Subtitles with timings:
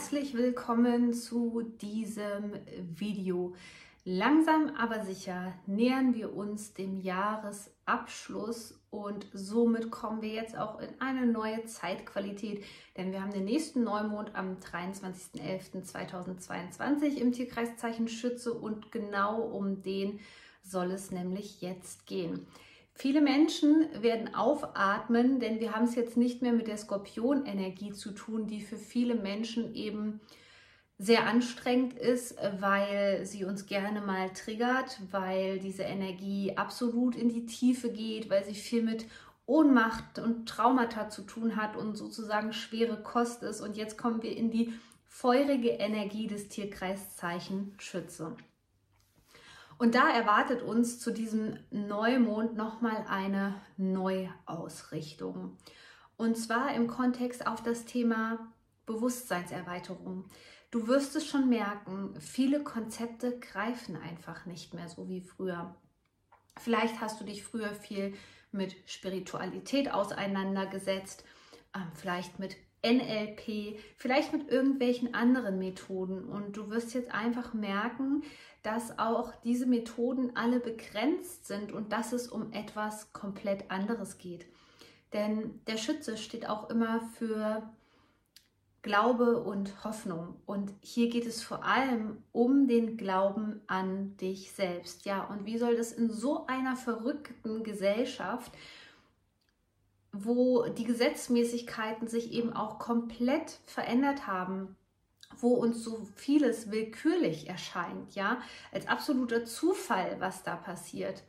[0.00, 2.54] Herzlich willkommen zu diesem
[2.96, 3.54] Video.
[4.06, 10.88] Langsam aber sicher nähern wir uns dem Jahresabschluss und somit kommen wir jetzt auch in
[11.00, 12.64] eine neue Zeitqualität,
[12.96, 20.18] denn wir haben den nächsten Neumond am 23.11.2022 im Tierkreiszeichen Schütze und genau um den
[20.62, 22.46] soll es nämlich jetzt gehen.
[22.94, 28.12] Viele Menschen werden aufatmen, denn wir haben es jetzt nicht mehr mit der Skorpionenergie zu
[28.12, 30.20] tun, die für viele Menschen eben
[30.98, 37.46] sehr anstrengend ist, weil sie uns gerne mal triggert, weil diese Energie absolut in die
[37.46, 39.06] Tiefe geht, weil sie viel mit
[39.46, 43.62] Ohnmacht und Traumata zu tun hat und sozusagen schwere Kost ist.
[43.62, 44.74] Und jetzt kommen wir in die
[45.06, 48.36] feurige Energie des Tierkreiszeichen Schütze.
[49.80, 55.56] Und da erwartet uns zu diesem Neumond nochmal eine Neuausrichtung.
[56.18, 58.52] Und zwar im Kontext auf das Thema
[58.84, 60.26] Bewusstseinserweiterung.
[60.70, 65.74] Du wirst es schon merken, viele Konzepte greifen einfach nicht mehr so wie früher.
[66.58, 68.12] Vielleicht hast du dich früher viel
[68.52, 71.24] mit Spiritualität auseinandergesetzt,
[71.74, 76.24] ähm, vielleicht mit NLP, vielleicht mit irgendwelchen anderen Methoden.
[76.24, 78.22] Und du wirst jetzt einfach merken,
[78.62, 84.46] dass auch diese Methoden alle begrenzt sind und dass es um etwas komplett anderes geht.
[85.12, 87.68] Denn der Schütze steht auch immer für
[88.82, 90.36] Glaube und Hoffnung.
[90.46, 95.04] Und hier geht es vor allem um den Glauben an dich selbst.
[95.04, 98.52] Ja, und wie soll das in so einer verrückten Gesellschaft,
[100.12, 104.76] wo die Gesetzmäßigkeiten sich eben auch komplett verändert haben,
[105.38, 108.40] wo uns so vieles willkürlich erscheint, ja,
[108.72, 111.22] als absoluter Zufall, was da passiert.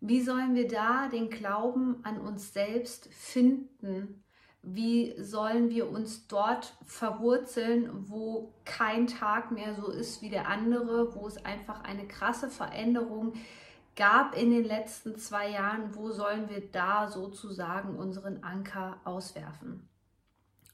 [0.00, 4.24] Wie sollen wir da den Glauben an uns selbst finden?
[4.62, 11.14] Wie sollen wir uns dort verwurzeln, wo kein Tag mehr so ist wie der andere,
[11.14, 13.34] wo es einfach eine krasse Veränderung
[13.96, 15.94] gab in den letzten zwei Jahren?
[15.94, 19.88] Wo sollen wir da sozusagen unseren Anker auswerfen?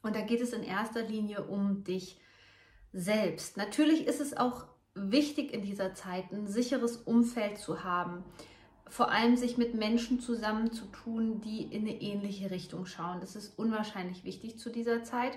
[0.02, 2.20] Und da geht es in erster Linie um dich
[2.92, 3.56] selbst.
[3.56, 8.24] Natürlich ist es auch wichtig in dieser Zeit, ein sicheres Umfeld zu haben.
[8.88, 13.20] Vor allem sich mit Menschen zusammenzutun, die in eine ähnliche Richtung schauen.
[13.20, 15.36] Das ist unwahrscheinlich wichtig zu dieser Zeit.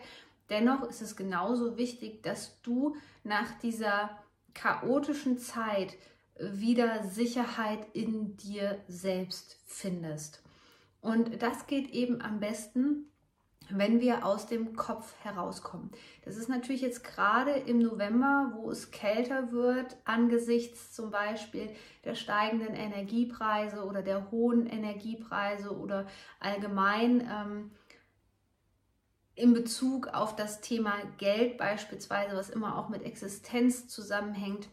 [0.49, 4.11] Dennoch ist es genauso wichtig, dass du nach dieser
[4.53, 5.95] chaotischen Zeit
[6.39, 10.41] wieder Sicherheit in dir selbst findest.
[11.01, 13.05] Und das geht eben am besten,
[13.69, 15.91] wenn wir aus dem Kopf herauskommen.
[16.25, 21.69] Das ist natürlich jetzt gerade im November, wo es kälter wird, angesichts zum Beispiel
[22.03, 26.07] der steigenden Energiepreise oder der hohen Energiepreise oder
[26.39, 27.71] allgemein ähm,
[29.35, 34.67] in Bezug auf das Thema Geld beispielsweise, was immer auch mit Existenz zusammenhängt.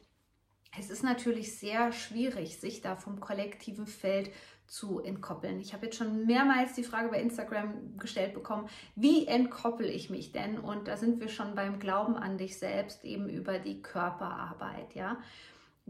[0.78, 4.31] Es ist natürlich sehr schwierig, sich da vom kollektiven Feld
[4.66, 5.60] zu entkoppeln.
[5.60, 10.32] Ich habe jetzt schon mehrmals die Frage bei Instagram gestellt bekommen, wie entkoppel ich mich
[10.32, 10.59] denn?
[10.59, 15.19] Und da sind wir schon beim Glauben an dich selbst, eben über die Körperarbeit, ja.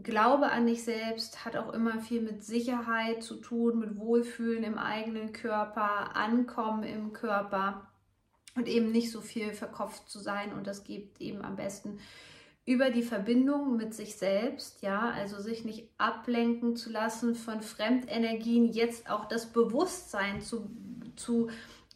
[0.03, 4.77] Glaube an dich selbst hat auch immer viel mit Sicherheit zu tun, mit Wohlfühlen im
[4.77, 7.87] eigenen Körper, Ankommen im Körper
[8.53, 10.53] und eben nicht so viel verkopft zu sein.
[10.53, 11.99] Und das gibt eben am besten
[12.67, 18.65] über die Verbindung mit sich selbst, ja, also sich nicht ablenken zu lassen von Fremdenergien,
[18.65, 20.69] jetzt auch das Bewusstsein zu,
[21.15, 21.49] zu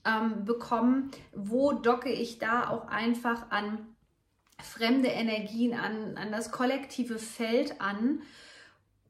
[0.06, 3.86] ähm, bekommen, wo docke ich da auch einfach an
[4.64, 8.22] fremde Energien, an, an das kollektive Feld an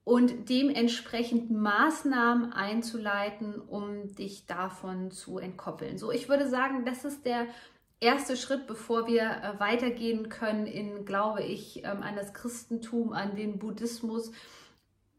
[0.03, 5.99] und dementsprechend Maßnahmen einzuleiten, um dich davon zu entkoppeln.
[5.99, 7.45] So, ich würde sagen, das ist der
[8.01, 13.35] erste Schritt, bevor wir äh, weitergehen können in, glaube ich, ähm, an das Christentum, an
[13.35, 14.31] den Buddhismus,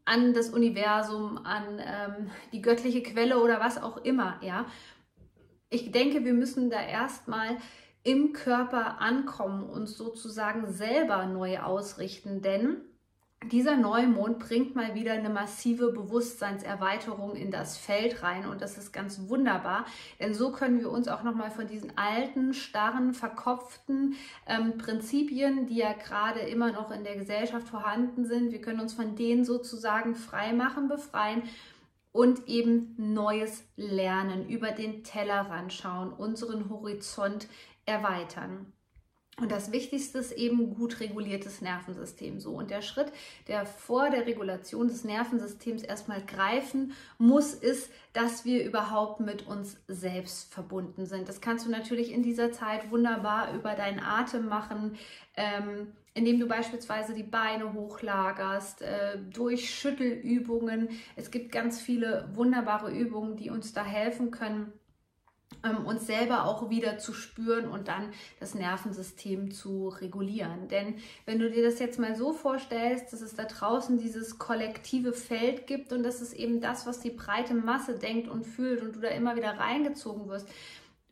[0.05, 4.65] an das Universum, an ähm, die göttliche Quelle oder was auch immer, ja.
[5.69, 7.57] Ich denke, wir müssen da erstmal
[8.03, 12.81] im Körper ankommen und sozusagen selber neu ausrichten, denn
[13.51, 18.91] dieser Neumond bringt mal wieder eine massive Bewusstseinserweiterung in das Feld rein und das ist
[18.91, 19.85] ganz wunderbar,
[20.19, 24.15] denn so können wir uns auch nochmal von diesen alten, starren, verkopften
[24.47, 28.93] ähm, Prinzipien, die ja gerade immer noch in der Gesellschaft vorhanden sind, wir können uns
[28.93, 31.43] von denen sozusagen frei machen, befreien
[32.11, 37.47] und eben Neues lernen, über den Tellerrand schauen, unseren Horizont
[37.85, 38.71] erweitern.
[39.39, 42.39] Und das Wichtigste ist eben gut reguliertes Nervensystem.
[42.39, 42.51] So.
[42.51, 43.11] Und der Schritt,
[43.47, 49.77] der vor der Regulation des Nervensystems erstmal greifen muss, ist, dass wir überhaupt mit uns
[49.87, 51.27] selbst verbunden sind.
[51.27, 54.97] Das kannst du natürlich in dieser Zeit wunderbar über deinen Atem machen,
[55.35, 60.89] ähm, indem du beispielsweise die Beine hochlagerst, äh, durch Schüttelübungen.
[61.15, 64.73] Es gibt ganz viele wunderbare Übungen, die uns da helfen können
[65.63, 70.67] ähm, uns selber auch wieder zu spüren und dann das Nervensystem zu regulieren.
[70.67, 70.95] Denn
[71.25, 75.67] wenn du dir das jetzt mal so vorstellst, dass es da draußen dieses kollektive Feld
[75.67, 78.99] gibt und das ist eben das, was die breite Masse denkt und fühlt und du
[78.99, 80.47] da immer wieder reingezogen wirst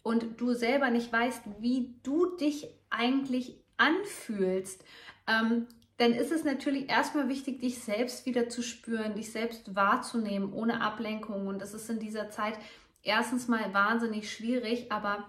[0.04, 4.84] und du selber nicht weißt, wie du dich eigentlich anfühlst,
[5.28, 5.68] ähm,
[5.98, 10.82] dann ist es natürlich erstmal wichtig, dich selbst wieder zu spüren, dich selbst wahrzunehmen, ohne
[10.82, 11.46] Ablenkung.
[11.46, 12.58] Und das ist in dieser Zeit
[13.04, 15.26] erstens mal wahnsinnig schwierig, aber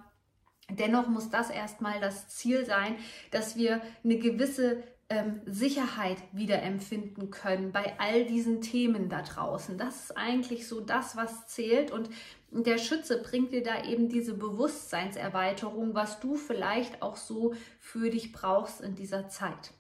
[0.71, 2.97] dennoch muss das erstmal das Ziel sein,
[3.31, 9.77] dass wir eine gewisse ähm, Sicherheit wieder empfinden können bei all diesen Themen da draußen.
[9.77, 12.09] Das ist eigentlich so das, was zählt und
[12.51, 18.33] der Schütze bringt dir da eben diese Bewusstseinserweiterung, was du vielleicht auch so für dich
[18.33, 19.73] brauchst in dieser Zeit.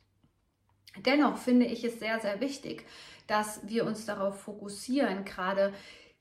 [1.06, 2.84] Dennoch finde ich es sehr, sehr wichtig,
[3.26, 5.72] dass wir uns darauf fokussieren, gerade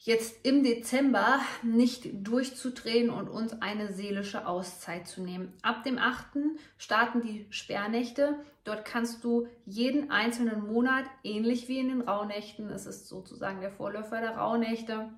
[0.03, 5.53] jetzt im Dezember nicht durchzudrehen und uns eine seelische Auszeit zu nehmen.
[5.62, 6.38] Ab dem 8.
[6.77, 8.39] starten die Sperrnächte.
[8.63, 13.71] Dort kannst du jeden einzelnen Monat, ähnlich wie in den Rauhnächten, es ist sozusagen der
[13.71, 15.12] Vorläufer der Rauhnächte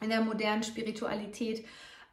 [0.00, 1.64] in der modernen Spiritualität,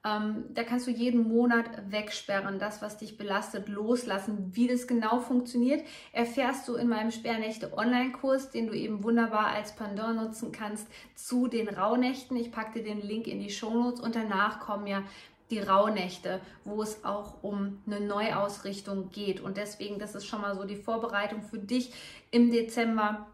[0.05, 4.55] ähm, da kannst du jeden Monat wegsperren, das, was dich belastet, loslassen.
[4.55, 9.75] Wie das genau funktioniert, erfährst du in meinem Sperrnächte Online-Kurs, den du eben wunderbar als
[9.75, 12.37] Pendant nutzen kannst zu den Rauhnächten.
[12.37, 15.03] Ich packe dir den Link in die Shownotes und danach kommen ja
[15.49, 19.41] die Rauhnächte, wo es auch um eine Neuausrichtung geht.
[19.41, 21.91] Und deswegen, das ist schon mal so die Vorbereitung für dich
[22.31, 23.27] im Dezember,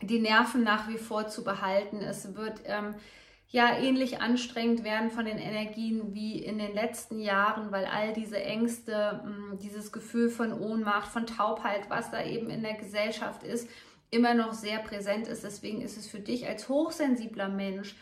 [0.00, 1.98] die Nerven nach wie vor zu behalten.
[1.98, 2.94] Es wird ähm,
[3.52, 8.42] ja ähnlich anstrengend werden von den Energien wie in den letzten Jahren, weil all diese
[8.42, 13.68] Ängste, mm, dieses Gefühl von Ohnmacht, von Taubheit, was da eben in der Gesellschaft ist,
[14.10, 15.44] immer noch sehr präsent ist.
[15.44, 17.94] Deswegen ist es für dich als hochsensibler Mensch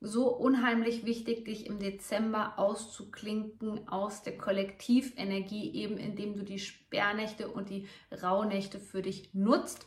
[0.00, 7.48] so unheimlich wichtig, dich im Dezember auszuklinken aus der Kollektivenergie, eben indem du die Sperrnächte
[7.48, 7.88] und die
[8.22, 9.86] Rauhnächte für dich nutzt.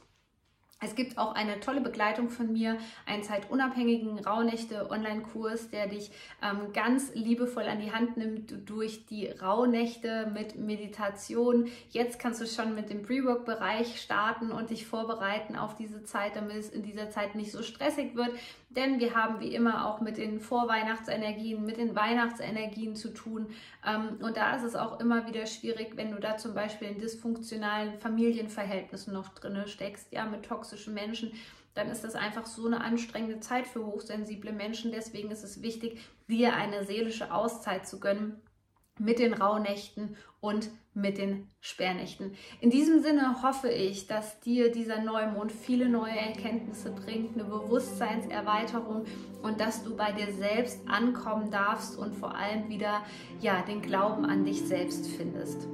[0.84, 2.76] Es gibt auch eine tolle Begleitung von mir,
[3.06, 6.10] einen zeitunabhängigen Rauhnächte-Online-Kurs, der dich
[6.42, 11.70] ähm, ganz liebevoll an die Hand nimmt durch die Rauhnächte mit Meditation.
[11.92, 16.58] Jetzt kannst du schon mit dem Pre-Work-Bereich starten und dich vorbereiten auf diese Zeit, damit
[16.58, 18.32] es in dieser Zeit nicht so stressig wird.
[18.76, 23.48] Denn wir haben wie immer auch mit den Vorweihnachtsenergien, mit den Weihnachtsenergien zu tun.
[23.86, 27.00] Ähm, und da ist es auch immer wieder schwierig, wenn du da zum Beispiel in
[27.00, 31.32] dysfunktionalen Familienverhältnissen noch drin steckst, ja, mit toxischen Menschen
[31.74, 34.92] dann ist das einfach so eine anstrengende Zeit für hochsensible Menschen.
[34.92, 38.42] Deswegen ist es wichtig, dir eine seelische Auszeit zu gönnen
[39.02, 42.34] mit den Rauhnächten und mit den Sperrnächten.
[42.60, 49.06] In diesem Sinne hoffe ich, dass dir dieser Neumond viele neue Erkenntnisse bringt, eine Bewusstseinserweiterung
[49.42, 53.04] und dass du bei dir selbst ankommen darfst und vor allem wieder
[53.40, 55.68] ja den Glauben an dich selbst findest.